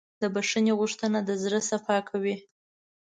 [0.21, 2.35] د بښنې غوښتنه د زړه صفا کوي.